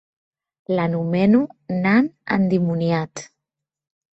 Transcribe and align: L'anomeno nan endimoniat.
L'anomeno 0.77 1.41
nan 1.83 2.09
endimoniat. 2.39 3.25